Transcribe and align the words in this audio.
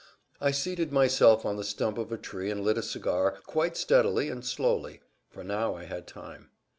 I 0.41 0.49
seated 0.49 0.91
myself 0.91 1.45
on 1.45 1.57
the 1.57 1.63
stump 1.63 1.99
of 1.99 2.11
a 2.11 2.17
tree 2.17 2.49
and 2.49 2.63
lit 2.63 2.75
a 2.75 2.81
cigar, 2.81 3.37
quite 3.45 3.77
steadily 3.77 4.29
and 4.29 4.43
slowly; 4.43 5.01
for 5.29 5.43
now 5.43 5.75
I 5.75 5.83
had 5.83 6.07
time. 6.07 6.49